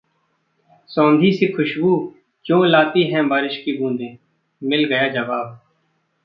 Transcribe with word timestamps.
सोंधी-सी 0.87 1.47
खुशबू 1.47 2.13
क्यों 2.45 2.67
लाती 2.67 3.03
हैं 3.03 3.27
बारिश 3.27 3.57
की 3.57 3.77
बूंदें? 3.77 4.17
मिल 4.63 4.83
गया 4.83 5.07
जवाब 5.07 5.61